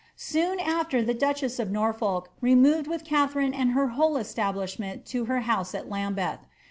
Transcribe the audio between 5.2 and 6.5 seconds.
her house at LAmbeth.